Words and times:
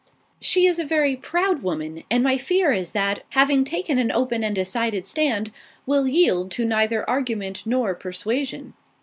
"She 0.41 0.65
is 0.65 0.79
a 0.79 0.83
very 0.83 1.15
proud 1.15 1.61
woman, 1.61 2.03
and 2.09 2.23
my 2.23 2.35
fear 2.35 2.71
is 2.71 2.89
that, 2.93 3.23
having 3.33 3.63
taken 3.63 3.99
an 3.99 4.11
open 4.11 4.43
and 4.43 4.55
decided 4.55 5.05
stand, 5.05 5.51
will 5.85 6.07
yield 6.07 6.49
to 6.53 6.65
neither 6.65 7.07
argument 7.07 7.61
nor 7.67 7.93
persuasion. 7.93 8.73